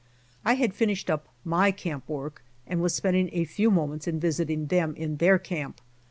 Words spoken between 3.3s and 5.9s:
a few moments in visiting them in their camp.